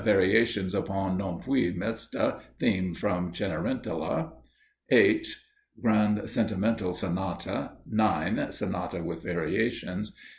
Variations 0.03 0.73
upon 0.73 1.15
"Non 1.19 1.39
più 1.39 1.75
mesta," 1.75 2.39
theme 2.59 2.95
from 2.95 3.31
"Cenerentola." 3.33 4.31
8. 4.89 5.27
Grand 5.79 6.27
Sentimental 6.27 6.91
Sonata. 6.91 7.73
9. 7.85 8.51
Sonata, 8.51 9.03
with 9.03 9.21
variations. 9.21 10.11